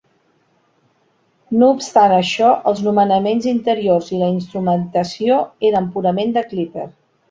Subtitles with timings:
[1.63, 5.41] No obstant això, els nomenaments interiors i la instrumentació
[5.73, 6.93] eren purament de Clipper.